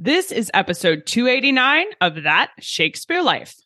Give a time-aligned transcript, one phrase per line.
[0.00, 3.56] This is episode 289 of That Shakespeare Life.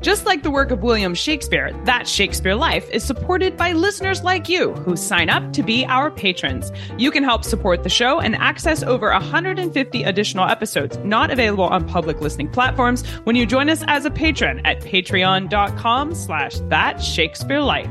[0.00, 4.48] Just like the work of William Shakespeare, That Shakespeare Life is supported by listeners like
[4.48, 6.72] you who sign up to be our patrons.
[6.96, 11.86] You can help support the show and access over 150 additional episodes not available on
[11.86, 17.60] public listening platforms when you join us as a patron at patreon.com slash that Shakespeare
[17.60, 17.90] Life.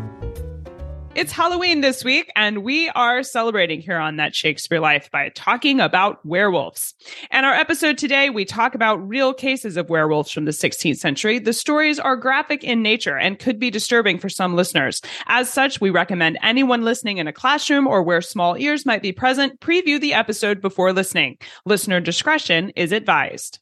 [1.15, 5.79] It's Halloween this week, and we are celebrating here on That Shakespeare Life by talking
[5.79, 6.95] about werewolves.
[7.29, 11.37] And our episode today, we talk about real cases of werewolves from the 16th century.
[11.37, 15.03] The stories are graphic in nature and could be disturbing for some listeners.
[15.27, 19.11] As such, we recommend anyone listening in a classroom or where small ears might be
[19.11, 21.37] present preview the episode before listening.
[21.63, 23.59] Listener discretion is advised.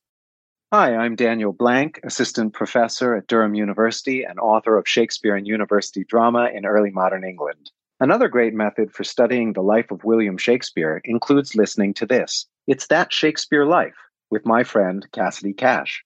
[0.73, 6.05] Hi, I'm Daniel Blank, assistant professor at Durham University and author of Shakespeare and University
[6.05, 7.71] Drama in Early Modern England.
[7.99, 12.48] Another great method for studying the life of William Shakespeare includes listening to this.
[12.67, 13.98] It's That Shakespeare Life
[14.29, 16.05] with my friend Cassidy Cash.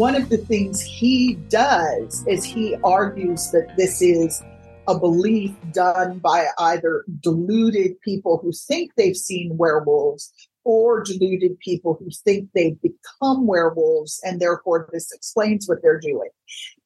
[0.00, 4.42] One of the things he does is he argues that this is
[4.88, 10.32] a belief done by either deluded people who think they've seen werewolves
[10.64, 16.30] or deluded people who think they've become werewolves and therefore this explains what they're doing.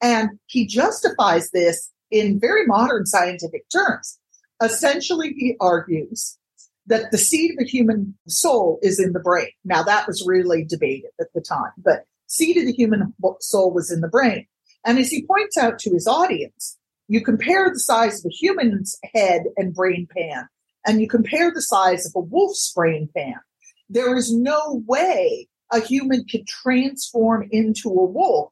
[0.01, 4.19] And he justifies this in very modern scientific terms.
[4.61, 6.37] Essentially, he argues
[6.87, 9.51] that the seed of a human soul is in the brain.
[9.63, 13.91] Now, that was really debated at the time, but seed of the human soul was
[13.91, 14.47] in the brain.
[14.85, 18.97] And as he points out to his audience, you compare the size of a human's
[19.13, 20.47] head and brain pan,
[20.85, 23.39] and you compare the size of a wolf's brain pan.
[23.89, 28.51] There is no way a human could transform into a wolf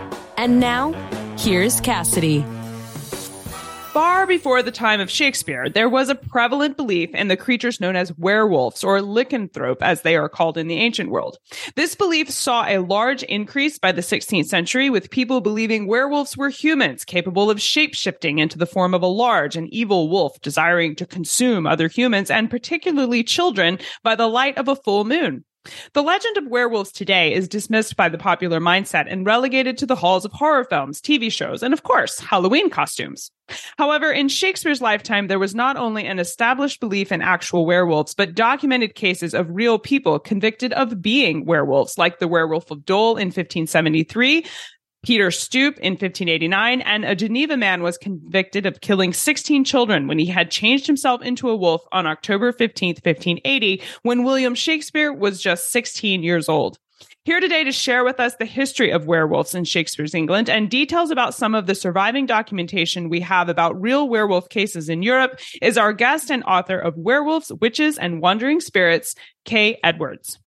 [0.37, 0.93] And now,
[1.37, 2.45] here's Cassidy.
[3.91, 7.97] Far before the time of Shakespeare, there was a prevalent belief in the creatures known
[7.97, 11.37] as werewolves or lycanthrope, as they are called in the ancient world.
[11.75, 16.47] This belief saw a large increase by the 16th century, with people believing werewolves were
[16.47, 21.05] humans capable of shape-shifting into the form of a large and evil wolf, desiring to
[21.05, 25.43] consume other humans and particularly children by the light of a full moon.
[25.93, 29.95] The legend of werewolves today is dismissed by the popular mindset and relegated to the
[29.95, 33.29] halls of horror films, TV shows, and of course, Halloween costumes.
[33.77, 38.33] However, in Shakespeare's lifetime, there was not only an established belief in actual werewolves, but
[38.33, 43.27] documented cases of real people convicted of being werewolves, like the werewolf of Dole in
[43.27, 44.45] 1573,
[45.03, 50.19] Peter Stoop in 1589, and a Geneva man was convicted of killing 16 children when
[50.19, 55.41] he had changed himself into a wolf on October 15th, 1580, when William Shakespeare was
[55.41, 56.77] just 16 years old.
[57.23, 61.09] Here today to share with us the history of werewolves in Shakespeare's England and details
[61.09, 65.77] about some of the surviving documentation we have about real werewolf cases in Europe is
[65.77, 70.39] our guest and author of Werewolves, Witches, and Wandering Spirits, Kay Edwards.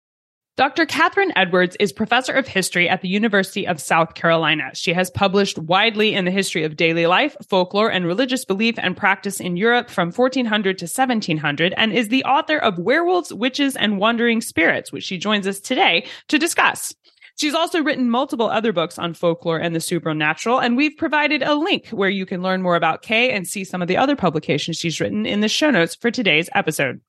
[0.56, 0.86] Dr.
[0.86, 4.70] Catherine Edwards is professor of history at the University of South Carolina.
[4.76, 8.96] She has published widely in the history of daily life, folklore, and religious belief and
[8.96, 13.98] practice in Europe from 1400 to 1700 and is the author of Werewolves, Witches, and
[13.98, 16.94] Wandering Spirits, which she joins us today to discuss.
[17.36, 21.56] She's also written multiple other books on folklore and the supernatural, and we've provided a
[21.56, 24.78] link where you can learn more about Kay and see some of the other publications
[24.78, 27.02] she's written in the show notes for today's episode.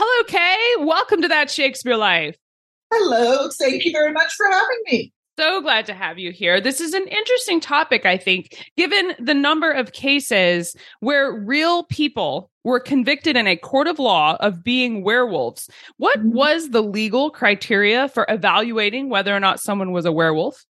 [0.00, 0.84] Hello, Kay.
[0.84, 2.36] Welcome to That Shakespeare Life.
[2.92, 3.48] Hello.
[3.50, 5.12] Thank you very much for having me.
[5.36, 6.60] So glad to have you here.
[6.60, 12.48] This is an interesting topic, I think, given the number of cases where real people
[12.62, 15.68] were convicted in a court of law of being werewolves.
[15.96, 16.30] What mm-hmm.
[16.30, 20.64] was the legal criteria for evaluating whether or not someone was a werewolf?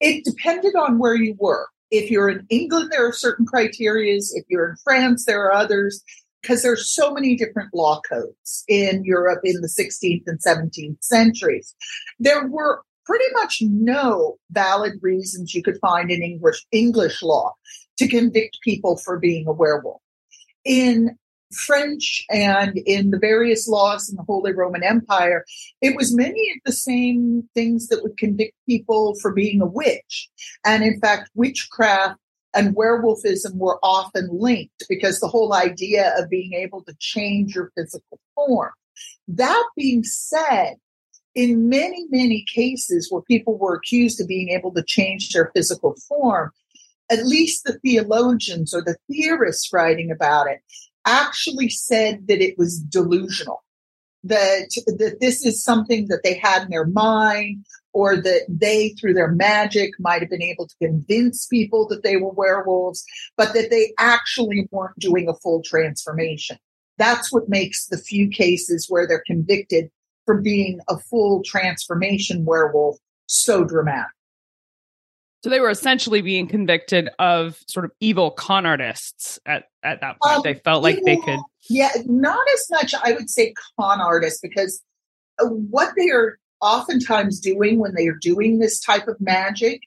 [0.00, 1.66] It depended on where you were.
[1.90, 4.28] If you're in England, there are certain criterias.
[4.34, 6.04] If you're in France, there are others
[6.42, 11.74] because there's so many different law codes in Europe in the 16th and 17th centuries.
[12.18, 17.54] There were pretty much no valid reasons you could find in English English law
[17.98, 20.02] to convict people for being a werewolf.
[20.64, 21.16] In
[21.52, 25.44] French and in the various laws in the Holy Roman Empire,
[25.80, 30.28] it was many of the same things that would convict people for being a witch.
[30.64, 32.18] And in fact, witchcraft
[32.56, 37.70] and werewolfism were often linked because the whole idea of being able to change your
[37.76, 38.72] physical form.
[39.28, 40.76] That being said,
[41.34, 45.94] in many, many cases where people were accused of being able to change their physical
[46.08, 46.50] form,
[47.10, 50.60] at least the theologians or the theorists writing about it
[51.04, 53.62] actually said that it was delusional
[54.26, 54.68] that
[54.98, 57.64] that this is something that they had in their mind
[57.96, 62.18] or that they through their magic might have been able to convince people that they
[62.18, 63.02] were werewolves
[63.38, 66.58] but that they actually weren't doing a full transformation
[66.98, 69.90] that's what makes the few cases where they're convicted
[70.26, 74.10] for being a full transformation werewolf so dramatic
[75.42, 80.16] so they were essentially being convicted of sort of evil con artists at, at that
[80.20, 80.38] point.
[80.38, 81.38] Um, they felt like they could.
[81.70, 84.82] Yeah, not as much, I would say, con artists, because
[85.38, 89.80] uh, what they are oftentimes doing when they are doing this type of magic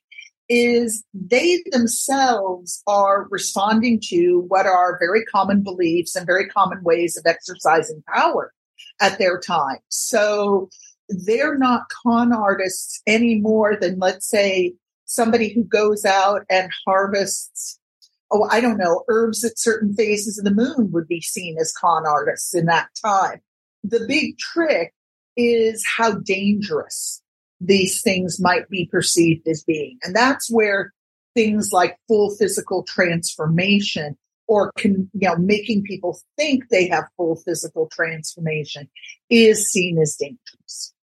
[0.47, 7.15] is they themselves are responding to what are very common beliefs and very common ways
[7.17, 8.51] of exercising power
[8.99, 9.77] at their time.
[9.89, 10.69] So
[11.07, 14.73] they're not con artists any more than, let's say,
[15.05, 17.79] somebody who goes out and harvests
[18.31, 21.73] oh i don't know herbs at certain phases of the moon would be seen as
[21.73, 23.41] con artists in that time
[23.83, 24.93] the big trick
[25.39, 27.21] is how dangerous
[27.61, 29.97] these things might be perceived as being.
[30.03, 30.93] And that's where
[31.33, 37.35] things like full physical transformation or can, you know making people think they have full
[37.35, 38.89] physical transformation
[39.29, 40.93] is seen as dangerous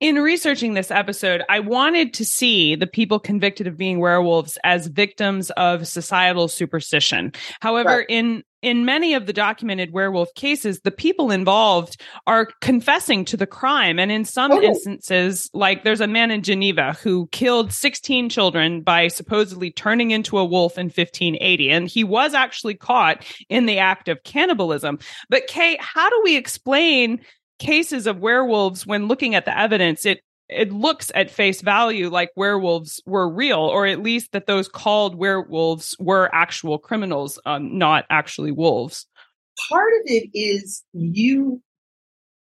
[0.00, 4.88] in researching this episode, I wanted to see the people convicted of being werewolves as
[4.88, 7.32] victims of societal superstition.
[7.60, 8.06] However, right.
[8.08, 13.46] in in many of the documented werewolf cases, the people involved are confessing to the
[13.46, 13.98] crime.
[13.98, 14.60] And in some oh.
[14.60, 20.36] instances, like there's a man in Geneva who killed 16 children by supposedly turning into
[20.36, 21.70] a wolf in 1580.
[21.70, 24.98] And he was actually caught in the act of cannibalism.
[25.28, 27.20] But Kate, how do we explain
[27.58, 32.30] cases of werewolves, when looking at the evidence, it it looks at face value like
[32.36, 38.04] werewolves were real, or at least that those called werewolves were actual criminals, um, not
[38.10, 39.06] actually wolves.
[39.68, 41.60] Part of it is you,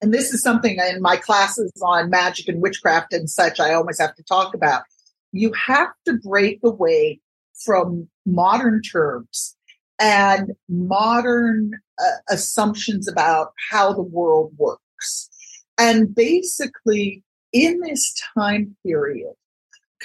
[0.01, 3.99] and this is something in my classes on magic and witchcraft and such, I always
[3.99, 4.83] have to talk about.
[5.31, 7.19] You have to break away
[7.65, 9.55] from modern terms
[9.99, 15.29] and modern uh, assumptions about how the world works works.
[15.77, 17.23] And basically,
[17.53, 19.33] in this time period,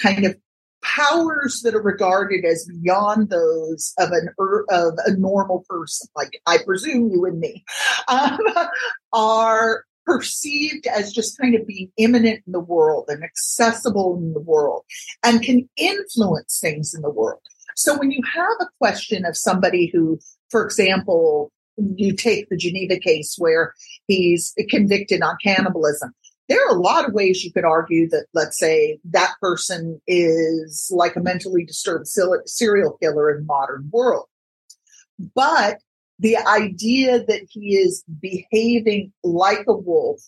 [0.01, 0.37] kind of
[0.83, 4.29] powers that are regarded as beyond those of an
[4.71, 7.65] of a normal person, like I presume you and me,
[8.09, 8.39] um,
[9.13, 14.41] are perceived as just kind of being imminent in the world and accessible in the
[14.41, 14.85] world
[15.23, 17.41] and can influence things in the world.
[17.75, 20.21] So when you have a question of somebody who,
[20.51, 23.75] for example, you take the Geneva case where
[24.07, 26.13] he's convicted on cannibalism.
[26.49, 30.91] There are a lot of ways you could argue that, let's say, that person is
[30.95, 34.27] like a mentally disturbed serial killer in the modern world.
[35.35, 35.79] But
[36.19, 40.21] the idea that he is behaving like a wolf,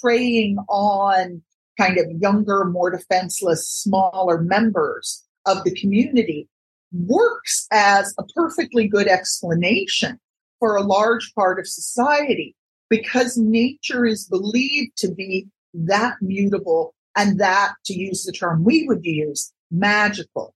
[0.00, 1.42] preying on
[1.78, 6.48] kind of younger, more defenseless, smaller members of the community
[6.92, 10.18] works as a perfectly good explanation
[10.62, 12.54] for a large part of society
[12.88, 18.86] because nature is believed to be that mutable and that, to use the term we
[18.86, 20.54] would use, magical.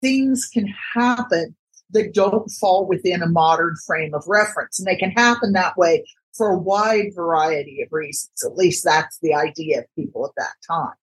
[0.00, 1.56] Things can happen
[1.90, 4.78] that don't fall within a modern frame of reference.
[4.78, 8.30] And they can happen that way for a wide variety of reasons.
[8.44, 10.94] At least that's the idea of people at that time.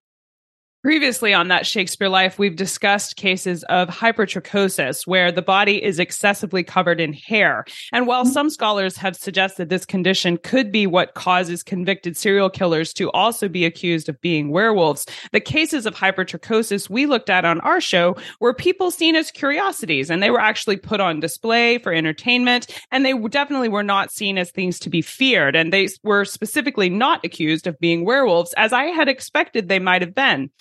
[0.84, 6.64] Previously on that Shakespeare Life, we've discussed cases of hypertrichosis, where the body is excessively
[6.64, 7.66] covered in hair.
[7.92, 8.32] And while mm-hmm.
[8.32, 13.50] some scholars have suggested this condition could be what causes convicted serial killers to also
[13.50, 18.16] be accused of being werewolves, the cases of hypertrichosis we looked at on our show
[18.40, 23.04] were people seen as curiosities, and they were actually put on display for entertainment, and
[23.04, 25.56] they definitely were not seen as things to be feared.
[25.56, 30.04] And they were specifically not accused of being werewolves, as I had expected they might
[30.04, 30.52] have been.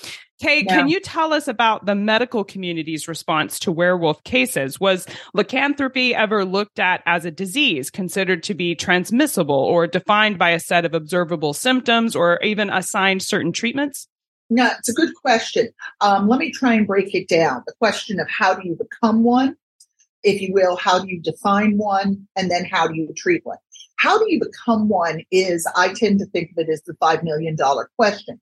[0.40, 0.76] Kay, yeah.
[0.76, 4.78] can you tell us about the medical community's response to werewolf cases?
[4.78, 10.50] Was lycanthropy ever looked at as a disease, considered to be transmissible or defined by
[10.50, 14.08] a set of observable symptoms or even assigned certain treatments?
[14.50, 15.70] No, it's a good question.
[16.00, 17.62] Um, let me try and break it down.
[17.66, 19.56] The question of how do you become one
[20.26, 20.76] if you will.
[20.76, 22.26] How do you define one?
[22.36, 23.58] And then how do you treat one?
[23.96, 27.22] How do you become one is, I tend to think of it as the $5
[27.22, 27.56] million
[27.96, 28.40] question.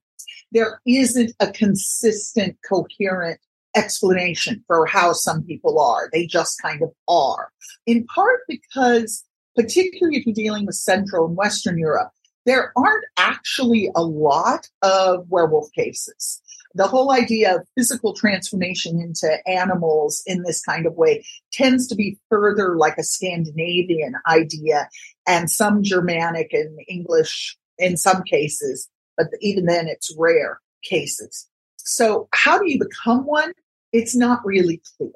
[0.55, 3.41] There isn't a consistent, coherent
[3.75, 6.09] explanation for how some people are.
[6.13, 7.51] They just kind of are.
[7.85, 12.09] In part because, particularly if you're dealing with Central and Western Europe,
[12.45, 16.41] there aren't actually a lot of werewolf cases.
[16.73, 21.95] The whole idea of physical transformation into animals in this kind of way tends to
[21.95, 24.87] be further like a Scandinavian idea
[25.27, 31.47] and some Germanic and English in some cases, but even then it's rare cases.
[31.77, 33.53] So how do you become one?
[33.91, 35.13] It's not really clear.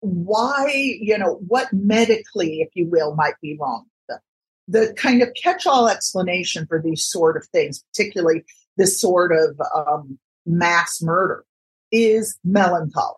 [0.00, 0.68] Why,
[1.00, 3.86] you know, what medically, if you will, might be wrong
[4.68, 8.44] the kind of catch-all explanation for these sort of things, particularly
[8.76, 11.44] this sort of um, mass murder,
[11.92, 13.14] is melancholy.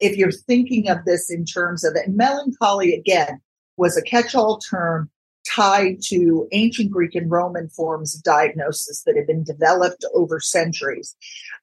[0.00, 3.40] If you're thinking of this in terms of it, melancholy again
[3.76, 5.10] was a catch-all term
[5.54, 11.14] tied to ancient Greek and Roman forms of diagnosis that have been developed over centuries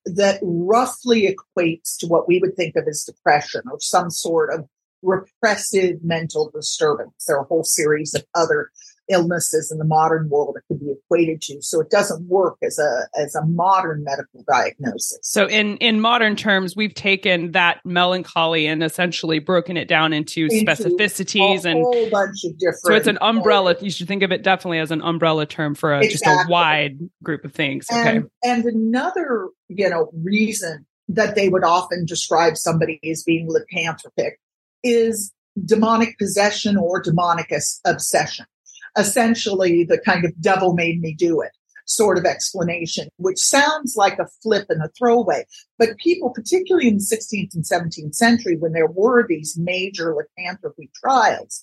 [0.06, 4.68] that roughly equates to what we would think of as depression or some sort of
[5.02, 7.26] repressive mental disturbance.
[7.28, 8.72] There are a whole series of other
[9.12, 11.62] illnesses in the modern world it could be equated to.
[11.62, 15.20] So it doesn't work as a as a modern medical diagnosis.
[15.24, 20.48] So in in modern terms, we've taken that melancholy and essentially broken it down into,
[20.50, 22.80] into specificities and a whole bunch of different.
[22.80, 23.76] So it's an umbrella.
[23.80, 26.34] You should think of it definitely as an umbrella term for a, exactly.
[26.34, 27.88] just a wide group of things.
[27.92, 28.18] Okay.
[28.18, 34.32] And, and another, you know, reason that they would often describe somebody as being lycanthropic
[34.84, 35.34] is
[35.66, 37.54] demonic possession or demonic
[37.86, 38.46] obsession
[38.98, 41.52] essentially the kind of devil made me do it
[41.86, 45.46] sort of explanation, which sounds like a flip and a throwaway.
[45.78, 50.90] But people, particularly in the 16th and 17th century, when there were these major lycanthropy
[50.96, 51.62] trials,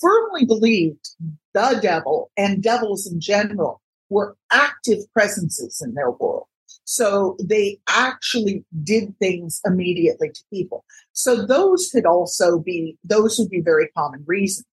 [0.00, 1.10] firmly believed
[1.54, 6.46] the devil and devils in general were active presences in their world.
[6.84, 10.84] So they actually did things immediately to people.
[11.12, 14.66] So those could also be, those would be very common reasons.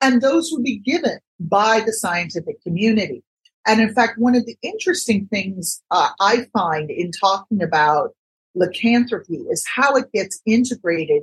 [0.00, 3.22] And those would be given by the scientific community.
[3.66, 8.14] And in fact, one of the interesting things uh, I find in talking about
[8.54, 11.22] lycanthropy is how it gets integrated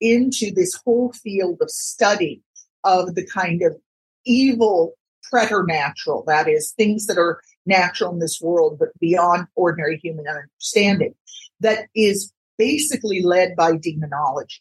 [0.00, 2.42] into this whole field of study
[2.84, 3.76] of the kind of
[4.24, 10.26] evil preternatural, that is, things that are natural in this world, but beyond ordinary human
[10.28, 11.14] understanding,
[11.60, 14.60] that is basically led by demonology.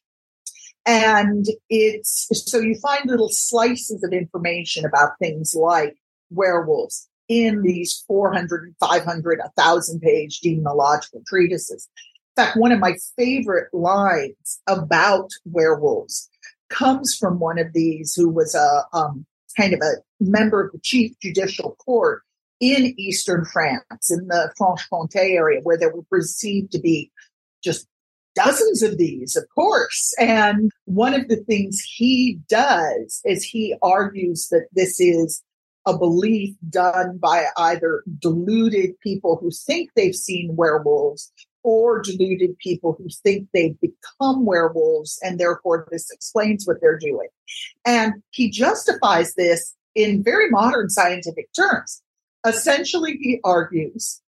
[0.86, 5.96] And it's so you find little slices of information about things like
[6.30, 11.90] werewolves in these 400, 500, 1,000 page demonological treatises.
[12.38, 16.30] In fact, one of my favorite lines about werewolves
[16.70, 19.26] comes from one of these who was a um,
[19.58, 22.22] kind of a member of the chief judicial court
[22.60, 27.12] in eastern France, in the Franche-Comté area, where there were perceived to be
[27.64, 27.88] just
[28.36, 30.14] dozens of these, of course.
[30.20, 35.42] And one of the things he does is he argues that this is
[35.86, 41.32] a belief done by either deluded people who think they've seen werewolves
[41.64, 47.28] or deluded people who think they've become werewolves and therefore this explains what they're doing.
[47.86, 52.02] And he justifies this in very modern scientific terms.
[52.46, 54.22] Essentially, he argues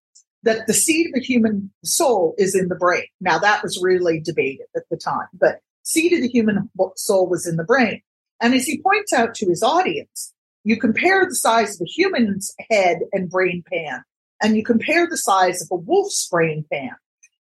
[0.43, 3.05] that the seed of the human soul is in the brain.
[3.19, 7.47] Now, that was really debated at the time, but seed of the human soul was
[7.47, 8.01] in the brain.
[8.41, 12.53] And as he points out to his audience, you compare the size of a human's
[12.69, 14.03] head and brain pan,
[14.41, 16.95] and you compare the size of a wolf's brain pan.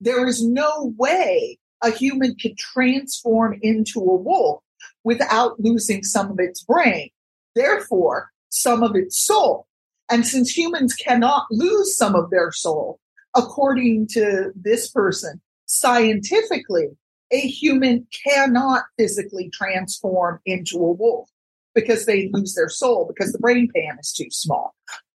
[0.01, 4.63] There is no way a human could transform into a wolf
[5.05, 7.11] without losing some of its brain.
[7.55, 9.67] Therefore, some of its soul.
[10.11, 13.01] And since humans cannot lose some of their soul,
[13.35, 16.89] according to this person, scientifically,
[17.31, 21.31] a human cannot physically transform into a wolf
[21.75, 24.75] because they lose their soul because the brain pan is too small.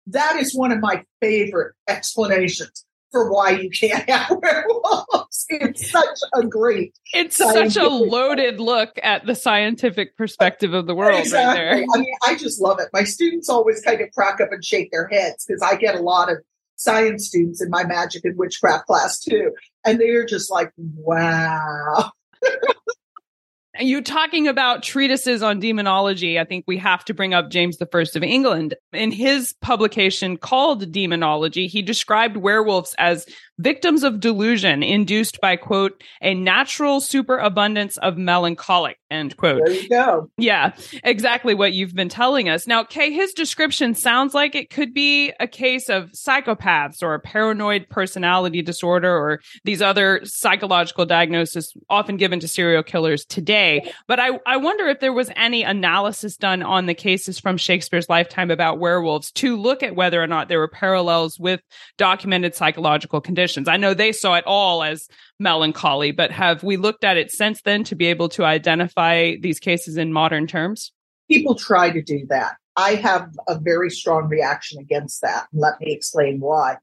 [0.05, 5.45] That is one of my favorite explanations for why you can't have werewolves.
[5.49, 6.97] It's such a great.
[7.13, 11.63] It's such a loaded look at the scientific perspective of the world exactly.
[11.63, 11.85] right there.
[11.93, 12.87] I mean, I just love it.
[12.91, 15.99] My students always kind of crack up and shake their heads because I get a
[15.99, 16.37] lot of
[16.75, 19.51] science students in my magic and witchcraft class too.
[19.85, 22.11] And they're just like, wow.
[23.79, 27.87] you talking about treatises on demonology, I think we have to bring up James the
[27.87, 28.75] First of England.
[28.91, 33.25] In his publication called Daemonologie, he described werewolves as
[33.63, 39.61] victims of delusion induced by, quote, a natural superabundance of melancholic, end quote.
[39.65, 40.29] There you go.
[40.37, 42.67] Yeah, exactly what you've been telling us.
[42.67, 47.19] Now, Kay, his description sounds like it could be a case of psychopaths or a
[47.19, 53.89] paranoid personality disorder or these other psychological diagnoses often given to serial killers today.
[54.07, 58.09] But I, I wonder if there was any analysis done on the cases from Shakespeare's
[58.09, 61.61] lifetime about werewolves to look at whether or not there were parallels with
[61.97, 63.52] documented psychological conditions.
[63.57, 65.07] I know they saw it all as
[65.39, 69.59] melancholy, but have we looked at it since then to be able to identify these
[69.59, 70.91] cases in modern terms?
[71.29, 72.55] People try to do that.
[72.75, 75.47] I have a very strong reaction against that.
[75.53, 76.77] Let me explain why.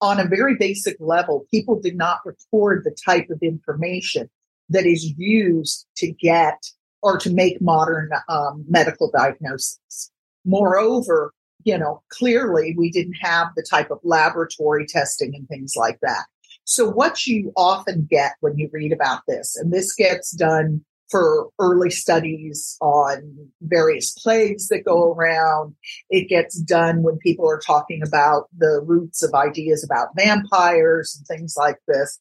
[0.00, 4.28] On a very basic level, people did not record the type of information
[4.68, 6.62] that is used to get
[7.02, 10.10] or to make modern um, medical diagnoses.
[10.44, 11.32] Moreover,
[11.66, 16.24] you know, clearly we didn't have the type of laboratory testing and things like that.
[16.62, 21.48] So what you often get when you read about this, and this gets done for
[21.58, 25.74] early studies on various plagues that go around.
[26.08, 31.26] It gets done when people are talking about the roots of ideas about vampires and
[31.26, 32.18] things like this.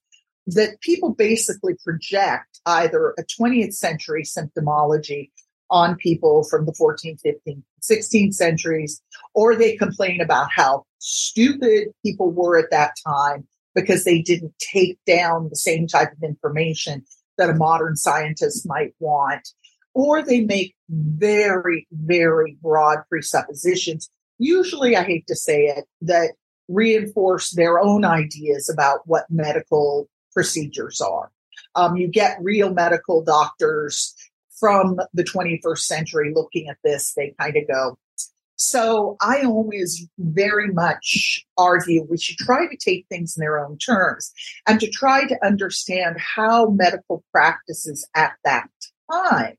[0.47, 5.31] That people basically project either a 20th century symptomology
[5.69, 9.01] on people from the 14th, 15th, 16th centuries,
[9.34, 14.98] or they complain about how stupid people were at that time because they didn't take
[15.05, 17.03] down the same type of information
[17.38, 19.48] that a modern scientist might want.
[19.93, 24.10] Or they make very, very broad presuppositions.
[24.39, 26.31] Usually, I hate to say it, that
[26.67, 31.31] reinforce their own ideas about what medical procedures are.
[31.75, 34.15] Um, you get real medical doctors
[34.59, 37.13] from the 21st century looking at this.
[37.13, 37.97] They kind of go,
[38.57, 43.77] so I always very much argue we should try to take things in their own
[43.77, 44.31] terms
[44.65, 48.69] and to try to understand how medical practices at that
[49.12, 49.55] time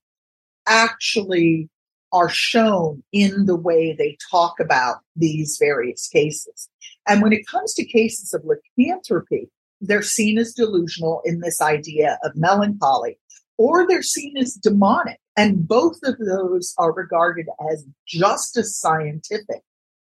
[0.67, 1.69] actually
[2.13, 6.69] are shown in the way they talk about these various cases.
[7.07, 9.51] And when it comes to cases of lycanthropy,
[9.81, 13.19] they're seen as delusional in this idea of melancholy,
[13.59, 19.63] or they're seen as demonic and both of those are regarded as just as scientific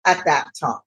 [0.05, 0.81] at that time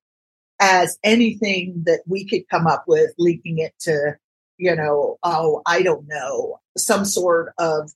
[0.60, 4.16] as anything that we could come up with, linking it to,
[4.58, 7.92] you know, oh, I don't know, some sort of,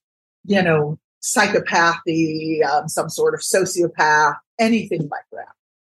[0.45, 5.53] you know, psychopathy, um, some sort of sociopath, anything like that.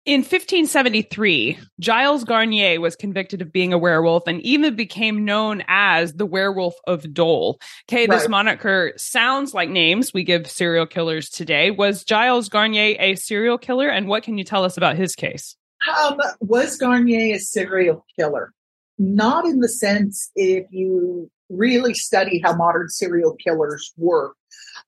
[0.06, 6.14] In 1573, Giles Garnier was convicted of being a werewolf and even became known as
[6.14, 7.60] the werewolf of Dole.
[7.90, 8.30] Okay, this right.
[8.30, 11.72] moniker sounds like names we give serial killers today.
[11.72, 13.90] Was Giles Garnier a serial killer?
[13.90, 15.56] And what can you tell us about his case?
[16.00, 18.54] Um, was Garnier a serial killer?
[19.00, 24.36] Not in the sense if you really study how modern serial killers work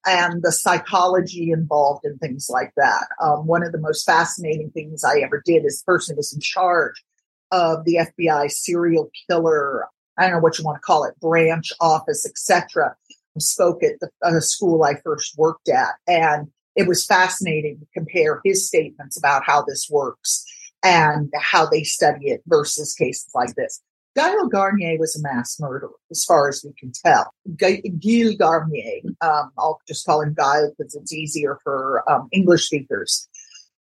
[0.08, 3.08] and the psychology involved and things like that.
[3.22, 6.40] Um, one of the most fascinating things I ever did is the person was in
[6.40, 7.04] charge
[7.52, 9.86] of the FBI serial killer.
[10.18, 12.96] I don't know what you want to call it, branch office, etc.
[13.38, 18.42] Spoke at the uh, school I first worked at, and it was fascinating to compare
[18.44, 20.44] his statements about how this works
[20.84, 23.82] and how they study it versus cases like this.
[24.18, 27.32] Guyot Garnier was a mass murderer, as far as we can tell.
[27.58, 33.30] Gilles Garnier, um, I'll just call him Guy because it's easier for um, English speakers,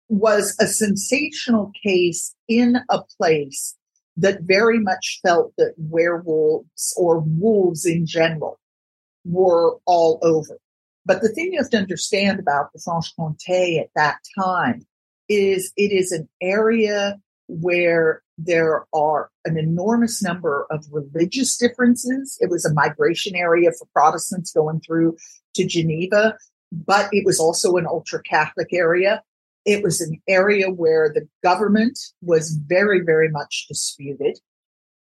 [0.09, 3.77] was a sensational case in a place
[4.17, 8.59] that very much felt that werewolves or wolves in general
[9.25, 10.59] were all over.
[11.05, 14.87] But the thing you have to understand about the Franche-Comté at that time
[15.29, 17.19] is it is an area
[17.61, 22.39] where there are an enormous number of religious differences.
[22.41, 25.17] It was a migration area for Protestants going through
[25.55, 26.37] to Geneva,
[26.73, 29.23] but it was also an ultra Catholic area.
[29.65, 34.39] It was an area where the government was very, very much disputed.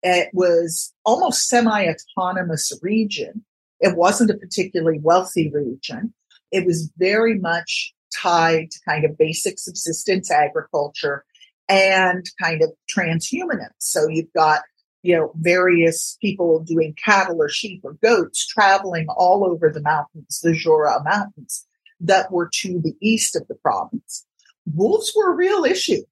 [0.03, 3.45] It was almost semi autonomous region.
[3.79, 6.13] It wasn't a particularly wealthy region.
[6.51, 11.23] It was very much tied to kind of basic subsistence agriculture
[11.71, 13.69] and kind of transhumanists.
[13.79, 14.61] So you've got,
[15.03, 20.41] you know, various people doing cattle or sheep or goats traveling all over the mountains,
[20.43, 21.65] the Jura Mountains
[22.01, 24.25] that were to the east of the province.
[24.65, 26.03] Wolves were a real issue,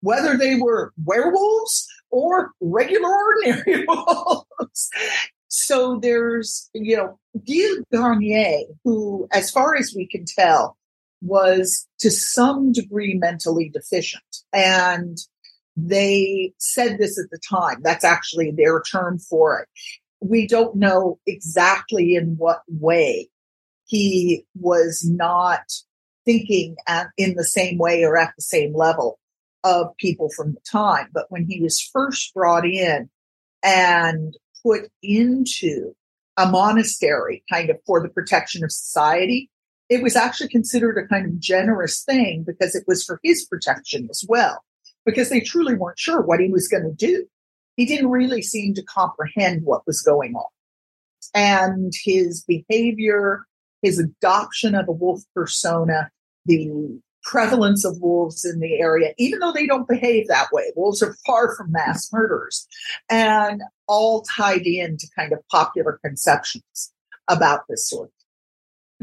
[0.00, 3.08] whether they were werewolves or regular
[3.44, 4.90] ordinary wolves.
[5.48, 10.76] So there's, you know, Gilles Garnier, who, as far as we can tell,
[11.22, 14.24] was to some degree mentally deficient.
[14.52, 15.18] And
[15.76, 17.80] They said this at the time.
[17.82, 19.68] That's actually their term for it.
[20.20, 23.28] We don't know exactly in what way
[23.86, 25.62] he was not
[26.24, 29.18] thinking at, in the same way or at the same level
[29.64, 31.08] of people from the time.
[31.12, 33.10] But when he was first brought in
[33.62, 35.94] and put into
[36.36, 39.50] a monastery kind of for the protection of society,
[39.88, 44.08] it was actually considered a kind of generous thing because it was for his protection
[44.10, 44.62] as well,
[45.04, 47.26] because they truly weren't sure what he was going to do.
[47.76, 50.50] He didn't really seem to comprehend what was going on.
[51.34, 53.46] And his behavior,
[53.80, 56.10] his adoption of a wolf persona,
[56.44, 60.72] the prevalence of wolves in the area, even though they don't behave that way.
[60.74, 62.66] Wolves are far from mass murderers
[63.08, 66.92] and all tied into kind of popular conceptions
[67.28, 68.21] about this sort of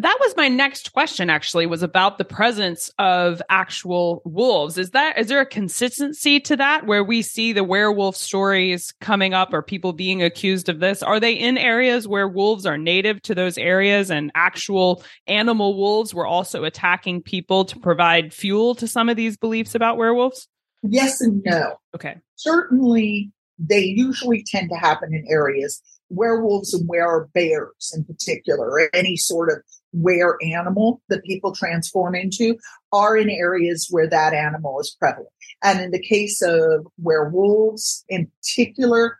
[0.01, 4.77] that was my next question actually was about the presence of actual wolves.
[4.77, 9.33] Is that is there a consistency to that where we see the werewolf stories coming
[9.33, 11.03] up or people being accused of this?
[11.03, 16.13] Are they in areas where wolves are native to those areas and actual animal wolves
[16.13, 20.47] were also attacking people to provide fuel to some of these beliefs about werewolves?
[20.81, 21.75] Yes and no.
[21.93, 22.17] Okay.
[22.35, 28.89] Certainly they usually tend to happen in areas werewolves and were bears in particular, or
[28.93, 32.57] any sort of where animal that people transform into
[32.91, 35.29] are in areas where that animal is prevalent.
[35.63, 39.17] And in the case of werewolves in particular,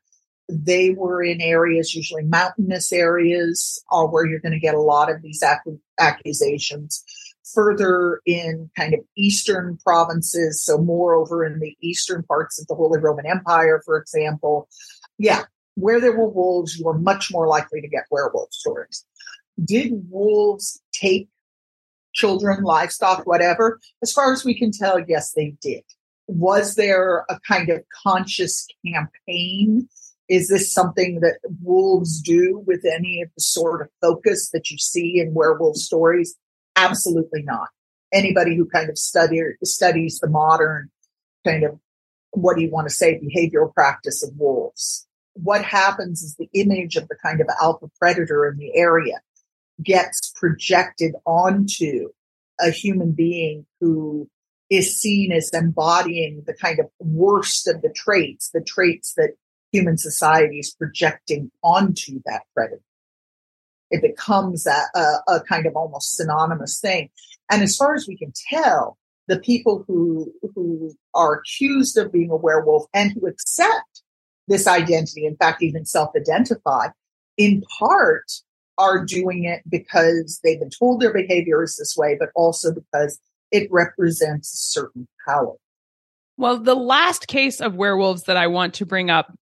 [0.47, 5.12] they were in areas, usually mountainous areas, or where you're going to get a lot
[5.12, 7.03] of these ac- accusations.
[7.53, 12.75] Further in kind of eastern provinces, so more over in the eastern parts of the
[12.75, 14.67] Holy Roman Empire, for example.
[15.17, 15.43] Yeah,
[15.75, 19.05] where there were wolves, you were much more likely to get werewolf stories.
[19.63, 21.30] Did wolves take
[22.13, 23.80] children, livestock, whatever?
[24.02, 25.84] As far as we can tell, yes, they did.
[26.28, 29.88] Was there a kind of conscious campaign?
[30.28, 34.78] Is this something that wolves do with any of the sort of focus that you
[34.78, 36.36] see in werewolf stories?
[36.76, 37.69] Absolutely not.
[38.13, 40.89] Anybody who kind of study, studies the modern
[41.45, 41.80] kind of,
[42.32, 45.08] what do you want to say, behavioral practice of wolves.
[45.34, 49.22] What happens is the image of the kind of alpha predator in the area
[49.84, 52.10] gets projected onto
[52.60, 54.30] a human being who
[54.70, 59.32] is seen as embodying the kind of worst of the traits, the traits that
[59.72, 62.82] human society is projecting onto that predator.
[63.92, 67.10] It becomes a, a, a, kind of almost synonymous thing.
[67.50, 72.30] And as far as we can tell, the people who, who are accused of being
[72.30, 74.04] a werewolf and who accept
[74.48, 76.88] this identity, in fact, even self-identify,
[77.38, 78.26] in part
[78.80, 83.20] are doing it because they've been told their behavior is this way, but also because
[83.52, 85.54] it represents a certain power.
[86.38, 89.38] Well, the last case of werewolves that I want to bring up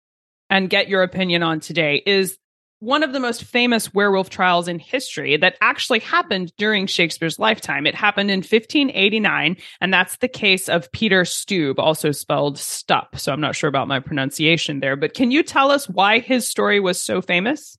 [0.48, 2.38] and get your opinion on today is
[2.78, 7.86] one of the most famous werewolf trials in history that actually happened during Shakespeare's lifetime.
[7.86, 13.18] It happened in 1589, and that's the case of Peter Stube, also spelled Stup.
[13.18, 16.46] So I'm not sure about my pronunciation there, but can you tell us why his
[16.46, 17.78] story was so famous?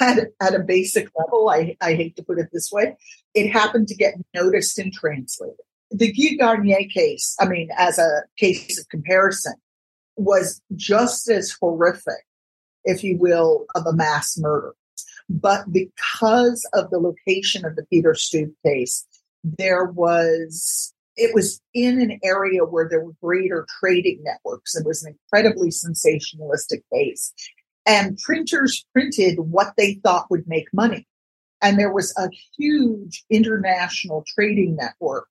[0.00, 2.96] At, at a basic level, I, I hate to put it this way,
[3.34, 5.56] it happened to get noticed and translated.
[5.90, 9.54] The Guy Garnier case, I mean, as a case of comparison,
[10.16, 12.24] was just as horrific,
[12.84, 14.74] if you will, of a mass murder.
[15.28, 19.06] But because of the location of the Peter Stube case,
[19.42, 24.74] there was it was in an area where there were greater trading networks.
[24.74, 27.32] It was an incredibly sensationalistic case
[27.86, 31.06] and printers printed what they thought would make money.
[31.62, 35.28] And there was a huge international trading network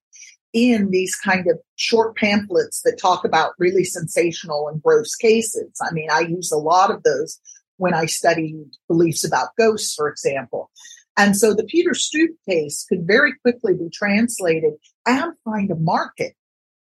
[0.53, 5.71] in these kind of short pamphlets that talk about really sensational and gross cases.
[5.81, 7.39] I mean, I use a lot of those
[7.77, 10.69] when I studied beliefs about ghosts, for example.
[11.17, 14.73] And so the Peter Stube case could very quickly be translated
[15.05, 16.33] and find a market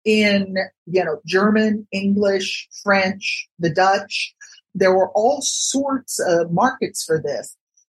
[0.06, 0.56] in,
[0.86, 4.36] you know, German, English, French, the Dutch,
[4.76, 7.56] there were all sorts of markets for this.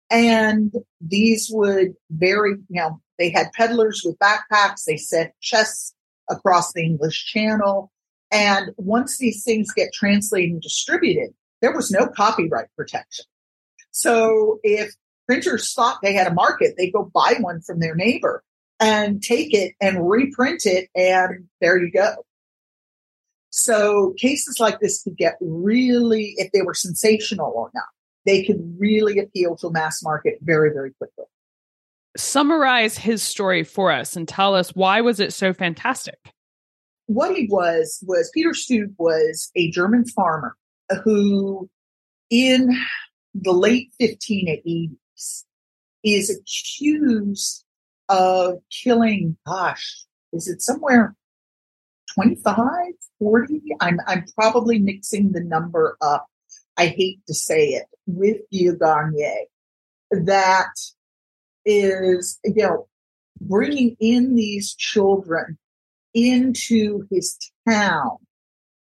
[0.10, 5.94] And these would vary, you know, they had peddlers with backpacks, they sent chests
[6.30, 7.92] across the English Channel.
[8.32, 13.26] And once these things get translated and distributed, there was no copyright protection.
[13.92, 14.94] So if
[15.28, 18.44] printers thought they had a market, they go buy one from their neighbor
[18.80, 20.90] and take it and reprint it.
[20.96, 22.26] And there you go.
[23.64, 27.86] So cases like this could get really, if they were sensational or not,
[28.26, 31.26] they could really appeal to a mass market very, very quickly.
[32.18, 36.18] Summarize his story for us and tell us why was it so fantastic?
[37.14, 40.56] what he was was Peter Stube was a German farmer
[41.04, 41.70] who,
[42.30, 42.70] in
[43.34, 45.44] the late 1580s,
[46.04, 47.64] is accused
[48.10, 49.38] of killing.
[49.46, 51.16] Gosh, is it somewhere
[52.14, 52.64] 25,
[53.22, 53.62] 40?
[53.80, 56.26] I'm I'm probably mixing the number up.
[56.76, 59.46] I hate to say it with Guy Garnier.
[60.10, 60.74] That
[61.64, 62.88] is, you know,
[63.40, 65.60] bringing in these children
[66.16, 67.38] into his
[67.70, 68.18] town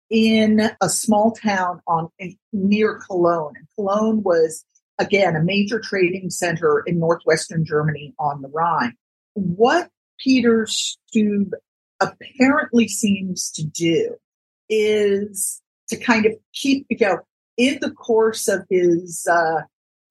[0.09, 2.09] in a small town on
[2.55, 3.53] near Cologne.
[3.57, 4.65] And Cologne was
[4.99, 8.95] again a major trading center in northwestern Germany on the Rhine.
[9.35, 11.53] What Peter Stube
[12.01, 14.17] apparently seems to do
[14.71, 17.19] is to kind of keep you know
[17.57, 19.63] in the course of his uh,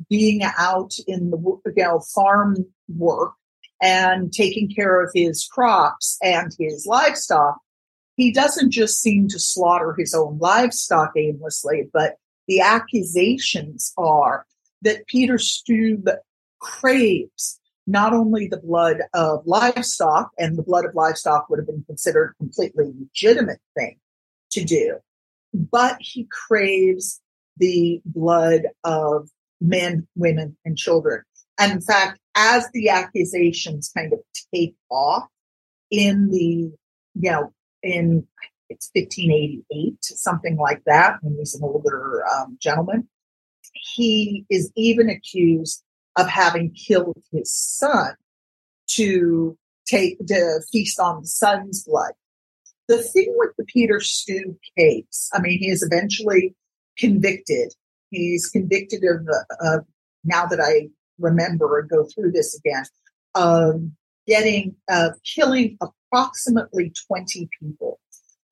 [0.10, 3.34] being out in the you know farm work
[3.82, 7.58] and taking care of his crops and his livestock,
[8.18, 12.16] he doesn't just seem to slaughter his own livestock aimlessly, but
[12.48, 14.46] the accusations are
[14.82, 16.10] that Peter Stube
[16.60, 21.84] craves not only the blood of livestock, and the blood of livestock would have been
[21.88, 23.98] considered a completely legitimate thing
[24.52, 24.98] to do,
[25.54, 27.22] but he craves
[27.58, 29.30] the blood of
[29.62, 31.24] men, women, and children.
[31.60, 34.20] And in fact, as the accusations kind of
[34.54, 35.28] take off
[35.92, 36.72] in the,
[37.16, 38.26] you know, in
[38.70, 43.08] it's 1588, something like that, when he's an older um, gentleman,
[43.74, 45.84] he is even accused
[46.16, 48.14] of having killed his son
[48.88, 49.58] to
[49.88, 52.12] take to feast on the son's blood.
[52.90, 56.56] The thing with the Peter Stube case, I mean, he is eventually
[56.98, 57.72] convicted.
[58.10, 59.28] He's convicted of,
[59.64, 59.82] uh,
[60.24, 62.86] now that I remember and go through this again,
[63.36, 63.84] of
[64.26, 68.00] getting, uh, killing approximately 20 people,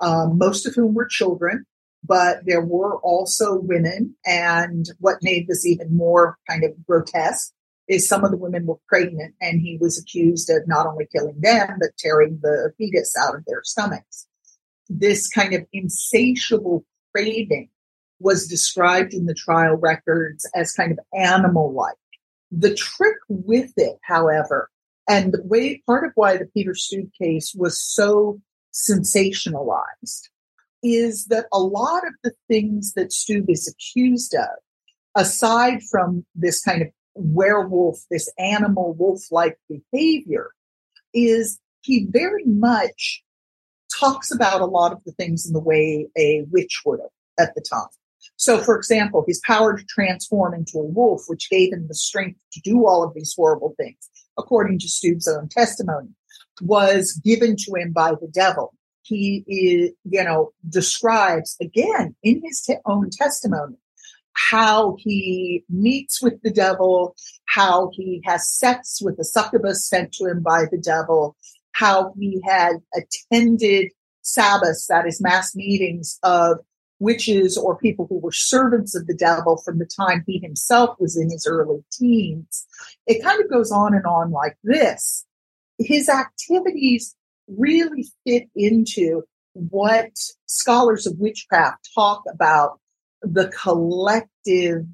[0.02, 1.66] um, most of whom were children,
[2.04, 4.16] but there were also women.
[4.24, 7.52] And what made this even more kind of grotesque
[7.88, 11.40] is some of the women were pregnant and he was accused of not only killing
[11.40, 14.27] them, but tearing the fetus out of their stomachs.
[14.90, 17.70] This kind of insatiable craving
[18.20, 21.96] was described in the trial records as kind of animal like.
[22.52, 24.70] The trick with it, however,
[25.08, 28.42] and the way part of why the Peter Stube case was so
[28.74, 30.30] sensationalized
[30.84, 34.48] is that a lot of the things that Stube is accused of,
[35.16, 40.52] aside from this kind of werewolf, this animal wolf like behavior,
[41.14, 43.24] is he very much
[44.00, 47.56] talks about a lot of the things in the way a witch would have at
[47.56, 47.88] the time.
[48.36, 52.40] So, for example, his power to transform into a wolf, which gave him the strength
[52.54, 56.10] to do all of these horrible things, according to Stube's own testimony,
[56.62, 58.74] was given to him by the devil.
[59.02, 63.78] He is, you know, describes again in his own testimony
[64.34, 70.26] how he meets with the devil, how he has sex with a succubus sent to
[70.26, 71.36] him by the devil,
[71.78, 73.92] how he had attended
[74.24, 76.58] Sabbaths, that is mass meetings of
[77.00, 81.16] witches or people who were servants of the devil from the time he himself was
[81.16, 82.66] in his early teens.
[83.06, 85.26] It kind of goes on and on like this.
[85.78, 87.16] His activities
[87.48, 90.12] really fit into what
[90.48, 92.80] scholars of witchcraft talk about
[93.22, 94.86] the collective,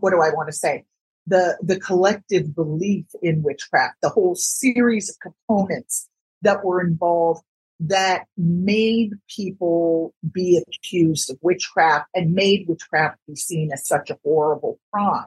[0.00, 0.84] what do I want to say?
[1.28, 6.08] The, the collective belief in witchcraft, the whole series of components
[6.42, 7.42] that were involved
[7.80, 14.18] that made people be accused of witchcraft and made witchcraft be seen as such a
[14.24, 15.26] horrible crime.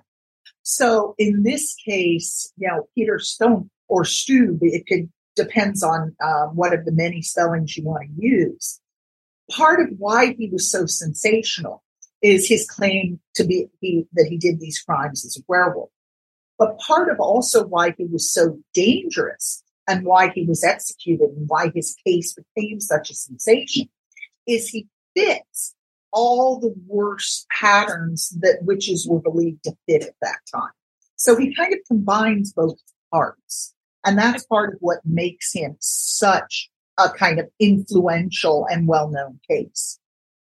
[0.64, 6.48] So in this case, you know, Peter Stone or Stube, it could depends on uh,
[6.48, 8.82] what of the many spellings you want to use.
[9.50, 11.84] Part of why he was so sensational
[12.22, 15.90] is his claim to be he, that he did these crimes as a werewolf.
[16.58, 21.50] But part of also why he was so dangerous and why he was executed and
[21.50, 23.90] why his case became such a sensation
[24.48, 25.76] is he fits
[26.12, 30.72] all the worst patterns that witches were believed to fit at that time.
[31.16, 32.78] So he kind of combines both
[33.12, 33.74] parts.
[34.06, 39.40] And that's part of what makes him such a kind of influential and well known
[39.50, 40.00] case.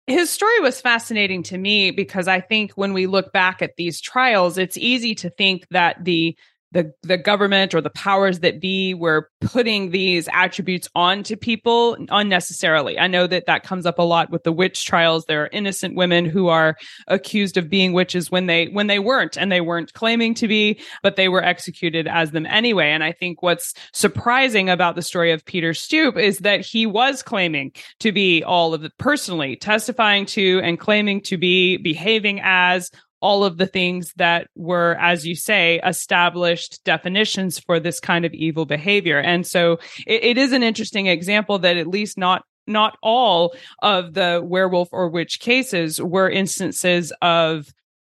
[0.08, 4.00] His story was fascinating to me because I think when we look back at these
[4.00, 6.38] trials, it's easy to think that the
[6.76, 13.00] the the government or the powers that be were putting these attributes onto people unnecessarily.
[13.00, 15.26] I know that that comes up a lot with the witch trials.
[15.26, 16.76] There are innocent women who are
[17.08, 20.78] accused of being witches when they when they weren't and they weren't claiming to be,
[21.02, 22.90] but they were executed as them anyway.
[22.90, 27.24] And I think what's surprising about the story of Peter Stoop is that he was
[27.24, 32.92] claiming to be all of it personally, testifying to and claiming to be behaving as
[33.21, 38.34] all of the things that were, as you say, established definitions for this kind of
[38.34, 39.19] evil behavior.
[39.19, 44.13] And so it, it is an interesting example that at least not not all of
[44.15, 47.71] the werewolf or witch cases were instances of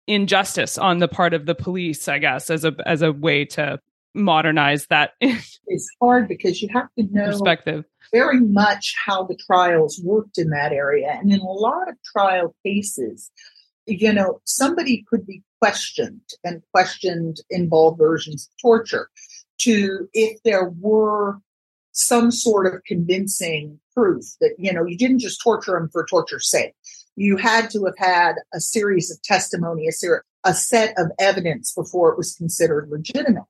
[0.07, 3.79] injustice on the part of the police, I guess, as a as a way to
[4.13, 5.11] modernize that.
[5.21, 10.49] it's hard because you have to know perspective very much how the trials worked in
[10.49, 11.17] that area.
[11.19, 13.31] And in a lot of trial cases,
[13.85, 19.09] you know, somebody could be questioned and questioned involve versions of torture
[19.59, 21.39] to if there were
[21.91, 26.49] some sort of convincing proof that, you know, you didn't just torture them for torture's
[26.49, 26.73] sake.
[27.15, 31.73] You had to have had a series of testimony, a, ser- a set of evidence
[31.73, 33.43] before it was considered legitimate.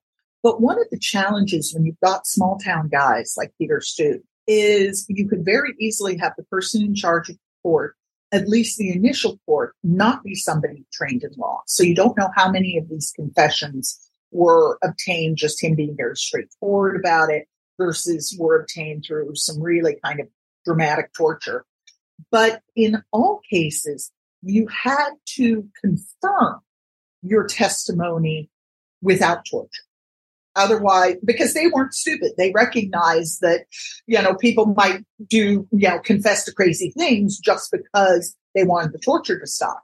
[0.44, 5.06] But one of the challenges when you've got small town guys like Peter Stoop is
[5.08, 7.96] you could very easily have the person in charge of court
[8.32, 11.62] at least the initial court, not be somebody trained in law.
[11.68, 16.16] So you don't know how many of these confessions were obtained just him being very
[16.16, 20.28] straightforward about it versus were obtained through some really kind of
[20.66, 21.66] dramatic torture.
[22.30, 26.62] But in all cases, you had to confirm
[27.22, 28.50] your testimony
[29.02, 29.84] without torture.
[30.56, 33.66] Otherwise, because they weren't stupid, they recognized that,
[34.06, 38.92] you know, people might do, you know, confess to crazy things just because they wanted
[38.92, 39.82] the torture to stop.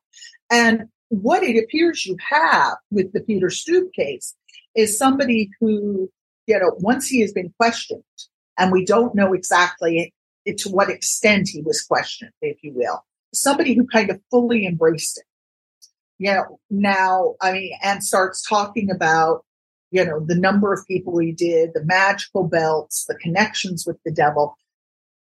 [0.51, 4.36] And what it appears you have with the Peter Stoop case
[4.75, 6.12] is somebody who,
[6.47, 8.03] you know, once he has been questioned,
[8.58, 10.13] and we don't know exactly
[10.45, 15.17] to what extent he was questioned, if you will, somebody who kind of fully embraced
[15.17, 15.25] it.
[16.17, 19.45] You know, now, I mean, and starts talking about
[19.91, 24.12] you know, the number of people he did, the magical belts, the connections with the
[24.12, 24.58] devil.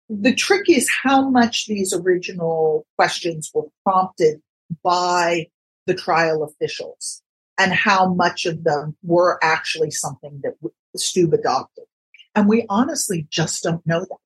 [0.09, 4.41] The trick is how much these original questions were prompted
[4.83, 5.47] by
[5.85, 7.21] the trial officials
[7.57, 10.53] and how much of them were actually something that
[10.95, 11.85] Stoop adopted.
[12.35, 14.17] And we honestly just don't know that.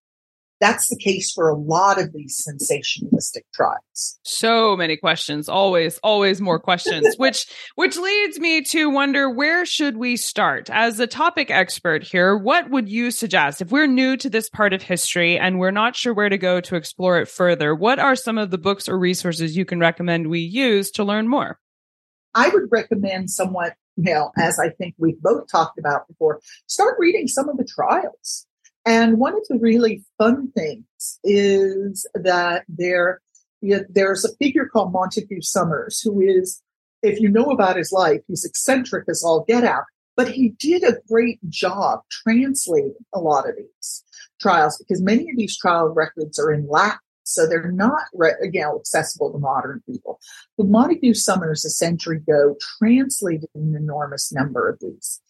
[0.63, 4.17] That's the case for a lot of these sensationalistic trials.
[4.23, 9.97] So many questions, always, always more questions, which which leads me to wonder where should
[9.97, 10.69] we start?
[10.69, 14.71] As a topic expert here, what would you suggest if we're new to this part
[14.71, 17.75] of history and we're not sure where to go to explore it further?
[17.75, 21.27] What are some of the books or resources you can recommend we use to learn
[21.27, 21.59] more?
[22.35, 26.95] I would recommend somewhat, you know, as I think we've both talked about before, start
[26.99, 28.47] reading some of the trials.
[28.85, 33.21] And one of the really fun things is that there,
[33.61, 36.61] you know, there's a figure called Montague Summers who is,
[37.01, 39.83] if you know about his life, he's eccentric as all get out,
[40.17, 44.03] but he did a great job translating a lot of these
[44.41, 46.99] trials because many of these trial records are in Latin.
[47.25, 50.19] So they're not, you accessible to modern people.
[50.57, 55.21] But Montague Summers, a century ago, translated an enormous number of these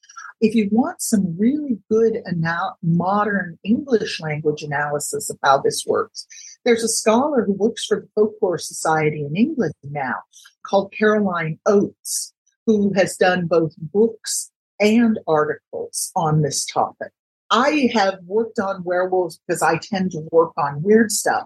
[0.44, 6.28] if you want some really good anal- modern English language analysis of how this works,
[6.66, 10.16] there's a scholar who works for the Folklore Society in England now
[10.64, 12.34] called Caroline Oates,
[12.66, 14.52] who has done both books
[14.82, 17.14] and articles on this topic.
[17.54, 21.46] I have worked on werewolves because I tend to work on weird stuff.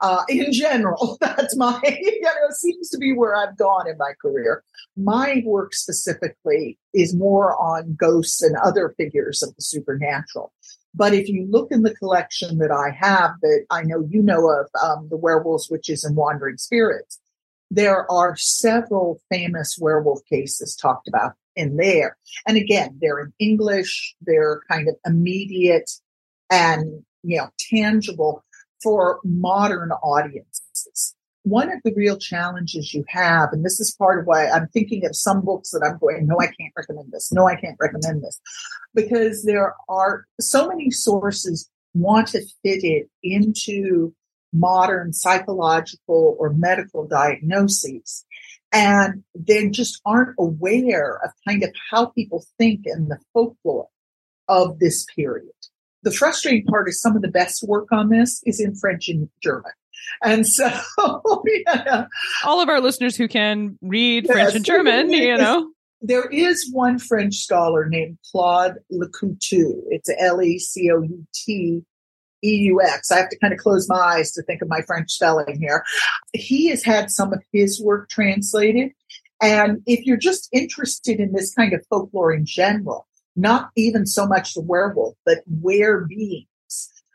[0.00, 4.14] Uh, in general, that's my, you know, seems to be where I've gone in my
[4.20, 4.64] career.
[4.96, 10.52] My work specifically is more on ghosts and other figures of the supernatural.
[10.92, 14.48] But if you look in the collection that I have, that I know you know
[14.48, 17.20] of, um, the werewolves, witches, and wandering spirits,
[17.70, 22.16] there are several famous werewolf cases talked about in there.
[22.46, 25.90] And again, they're in English, they're kind of immediate
[26.50, 28.44] and, you know, tangible
[28.82, 31.14] for modern audiences.
[31.42, 35.04] One of the real challenges you have, and this is part of why I'm thinking
[35.04, 37.32] of some books that I'm going, no, I can't recommend this.
[37.32, 38.40] No, I can't recommend this.
[38.94, 44.14] Because there are so many sources want to fit it into
[44.54, 48.24] modern psychological or medical diagnoses
[48.74, 53.88] and they just aren't aware of kind of how people think in the folklore
[54.48, 55.52] of this period.
[56.02, 59.30] The frustrating part is some of the best work on this is in French and
[59.42, 59.72] German.
[60.22, 60.68] And so,
[61.66, 62.06] yeah.
[62.44, 64.32] all of our listeners who can read yes.
[64.32, 65.70] French and German, you know.
[66.02, 69.82] there is one French scholar named Claude Lecouteux.
[69.88, 71.84] It's L E C O U T
[72.44, 73.10] E U X.
[73.10, 75.82] I have to kind of close my eyes to think of my French spelling here.
[76.34, 78.92] He has had some of his work translated.
[79.42, 84.26] And if you're just interested in this kind of folklore in general, not even so
[84.26, 86.46] much the werewolf, but were beings,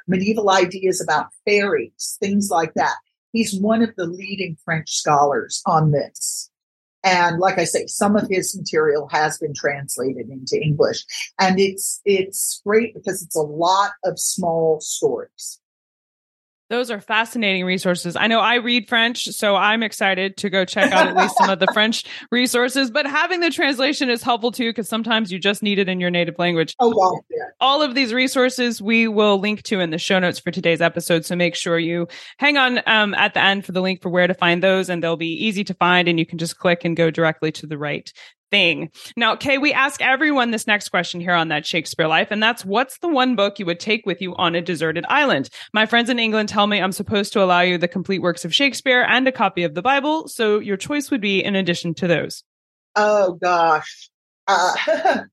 [0.08, 2.96] medieval ideas about fairies, things like that.
[3.32, 6.52] He's one of the leading French scholars on this.
[7.04, 11.06] And like I say, some of his material has been translated into English
[11.40, 15.59] and it's, it's great because it's a lot of small stories.
[16.70, 18.16] Those are fascinating resources.
[18.16, 21.50] I know I read French, so I'm excited to go check out at least some
[21.50, 25.64] of the French resources, but having the translation is helpful too, because sometimes you just
[25.64, 26.76] need it in your native language.
[26.80, 27.20] Oh, wow.
[27.30, 27.46] Yeah.
[27.60, 31.26] All of these resources we will link to in the show notes for today's episode.
[31.26, 32.08] So make sure you
[32.38, 35.04] hang on um, at the end for the link for where to find those, and
[35.04, 37.78] they'll be easy to find, and you can just click and go directly to the
[37.78, 38.14] right
[38.52, 38.92] thing.
[39.16, 42.66] Now, Kay, we ask everyone this next question here on that Shakespeare Life, and that's
[42.66, 45.50] what's the one book you would take with you on a deserted island?
[45.74, 48.54] My friends in England tell me I'm supposed to allow you the complete works of
[48.54, 52.08] Shakespeare and a copy of the Bible, so your choice would be in addition to
[52.08, 52.44] those.
[52.96, 54.10] Oh gosh.
[54.48, 54.74] Uh,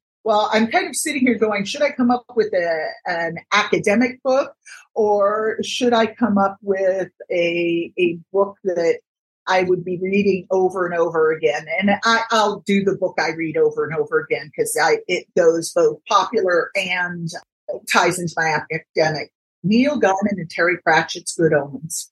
[0.25, 4.23] well, I'm kind of sitting here going, should I come up with a, an academic
[4.23, 4.53] book
[4.95, 8.99] or should I come up with a, a book that
[9.47, 11.66] I would be reading over and over again.
[11.78, 14.76] And I, will do the book I read over and over again because
[15.09, 17.28] it goes both popular and
[17.72, 19.32] uh, ties into my academic.
[19.62, 22.11] Neil Gaiman and Terry Pratchett's Good Omens.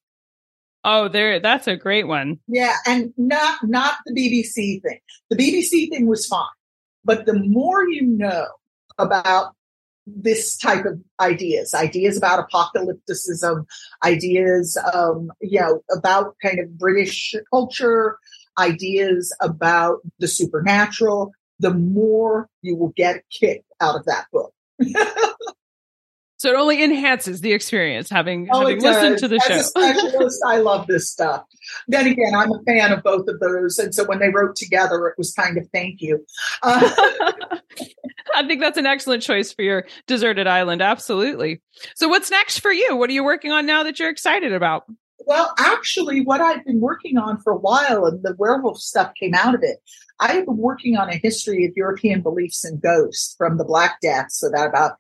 [0.85, 2.39] Oh, there that's a great one.
[2.47, 5.01] Yeah, and not not the BBC thing.
[5.31, 6.45] The BBC thing was fine.
[7.05, 8.47] But the more you know
[8.99, 9.55] about
[10.07, 13.65] this type of ideas, ideas about apocalypticism,
[14.05, 18.19] ideas, um, you know, about kind of British culture,
[18.59, 24.53] ideas about the supernatural, the more you will get a kick out of that book.
[26.45, 29.55] So it only enhances the experience having, oh, having listened to the As show.
[29.55, 31.43] a specialist, I love this stuff.
[31.89, 33.79] Then again, I'm a fan of both of those.
[33.79, 36.23] And so when they wrote together, it was kind of thank you.
[36.63, 36.91] Uh,
[38.37, 40.83] I think that's an excellent choice for your deserted island.
[40.83, 41.63] Absolutely.
[41.95, 42.95] So what's next for you?
[42.95, 44.85] What are you working on now that you're excited about?
[45.21, 49.33] Well, actually, what I've been working on for a while, and the werewolf stuff came
[49.33, 49.79] out of it.
[50.21, 53.97] I have been working on a history of European beliefs and ghosts from the Black
[54.03, 54.99] Death, so that about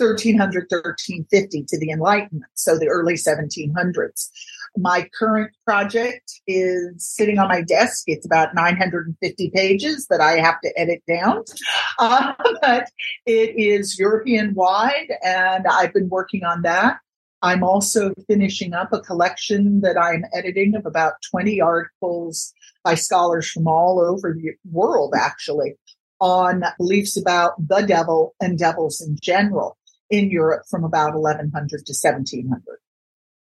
[0.00, 4.30] 1300, 1350 to the Enlightenment, so the early 1700s.
[4.76, 8.04] My current project is sitting on my desk.
[8.06, 11.44] It's about 950 pages that I have to edit down.
[11.98, 12.32] Uh,
[12.62, 12.88] but
[13.26, 16.96] it is European wide, and I've been working on that.
[17.42, 23.50] I'm also finishing up a collection that I'm editing of about 20 articles by scholars
[23.50, 25.74] from all over the world, actually,
[26.20, 29.76] on beliefs about the devil and devils in general
[30.10, 32.62] in Europe from about 1100 to 1700.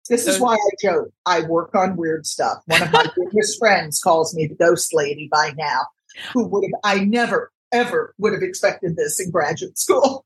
[0.09, 1.09] This is why I joke.
[1.25, 2.57] I work on weird stuff.
[2.65, 5.85] One of my biggest friends calls me the ghost lady by now,
[6.33, 10.25] who would have, I never, ever would have expected this in graduate school.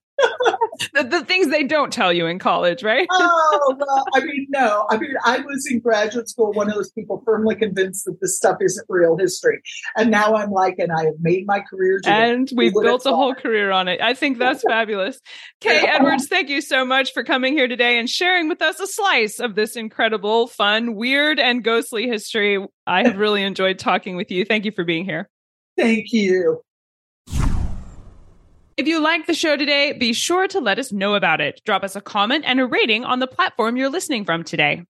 [0.94, 3.08] The, the things they don't tell you in college, right?
[3.12, 4.86] oh, well, I mean, no.
[4.90, 8.38] I mean, I was in graduate school, one of those people firmly convinced that this
[8.38, 9.62] stuff isn't real history.
[9.96, 12.00] And now I'm like, and I have made my career.
[12.06, 14.02] And we've built a whole career on it.
[14.02, 15.20] I think that's fabulous.
[15.62, 18.88] Kay Edwards, thank you so much for coming here today and sharing with us a
[18.88, 22.64] slice of this incredible, fun, weird, and ghostly history.
[22.86, 24.46] I have really enjoyed talking with you.
[24.46, 25.30] Thank you for being here.
[25.78, 26.62] Thank you.
[28.78, 31.62] If you like the show today, be sure to let us know about it.
[31.66, 34.84] Drop us a comment and a rating on the platform you're listening from today.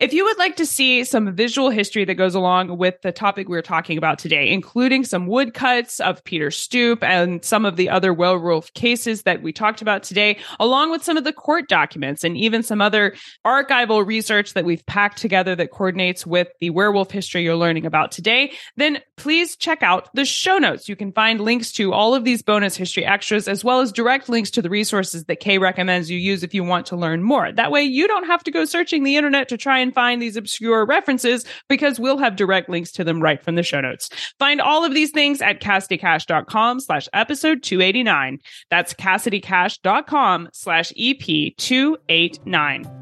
[0.00, 3.48] If you would like to see some visual history that goes along with the topic
[3.48, 8.14] we're talking about today, including some woodcuts of Peter Stoop and some of the other
[8.14, 12.36] werewolf cases that we talked about today, along with some of the court documents and
[12.36, 17.42] even some other archival research that we've packed together that coordinates with the werewolf history
[17.42, 20.88] you're learning about today, then please check out the show notes.
[20.88, 24.28] You can find links to all of these bonus history extras, as well as direct
[24.28, 27.50] links to the resources that Kay recommends you use if you want to learn more.
[27.50, 30.20] That way you don't have to go searching the internet to try and and find
[30.20, 34.10] these obscure references because we'll have direct links to them right from the show notes.
[34.38, 38.38] Find all of these things at CassidyCash.com slash episode 289.
[38.70, 42.97] That's CassidyCash.com slash EP 289.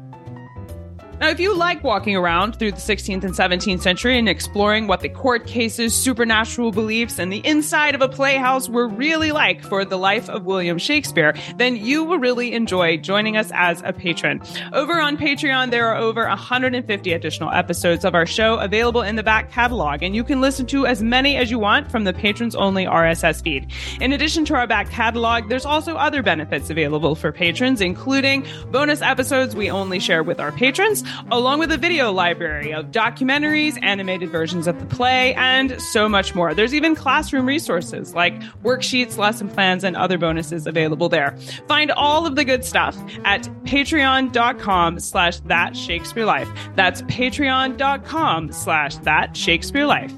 [1.19, 5.01] Now, if you like walking around through the 16th and 17th century and exploring what
[5.01, 9.83] the court cases, supernatural beliefs, and the inside of a playhouse were really like for
[9.83, 14.43] the life of William Shakespeare, then you will really enjoy joining us as a patron.
[14.73, 19.23] Over on Patreon, there are over 150 additional episodes of our show available in the
[19.23, 22.53] back catalog, and you can listen to as many as you want from the patrons
[22.53, 23.71] only RSS feed.
[23.99, 29.01] In addition to our back catalog, there's also other benefits available for patrons, including bonus
[29.01, 34.29] episodes we only share with our patrons along with a video library of documentaries, animated
[34.29, 36.53] versions of the play, and so much more.
[36.53, 41.37] There's even classroom resources like worksheets, lesson plans, and other bonuses available there.
[41.67, 46.49] Find all of the good stuff at patreon.com slash that Shakespeare Life.
[46.75, 50.13] That's patreon.com slash that Shakespeare Life.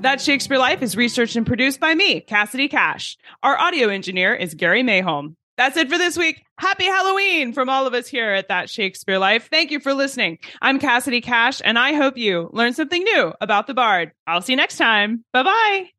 [0.00, 3.16] That Shakespeare Life is researched and produced by me, Cassidy Cash.
[3.42, 5.34] Our audio engineer is Gary Mayholm.
[5.56, 6.44] That's it for this week.
[6.58, 9.48] Happy Halloween from all of us here at That Shakespeare Life.
[9.50, 10.38] Thank you for listening.
[10.60, 14.12] I'm Cassidy Cash, and I hope you learned something new about the Bard.
[14.26, 15.24] I'll see you next time.
[15.32, 15.90] Bye bye.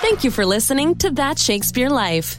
[0.00, 2.38] Thank you for listening to That Shakespeare Life.